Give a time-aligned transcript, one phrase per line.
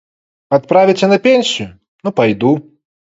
[0.55, 1.67] Адправіце на пенсію,
[2.09, 2.51] ну пайду.